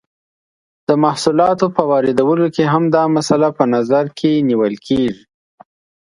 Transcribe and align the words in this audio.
د 0.87 0.89
محصولاتو 1.03 1.65
په 1.75 1.81
واردولو 1.91 2.45
کې 2.55 2.63
هم 2.73 2.83
دا 2.95 3.03
مسئله 3.15 3.49
په 3.57 3.63
نظر 3.73 4.03
نیول 4.49 4.73
کیږي. 4.87 5.23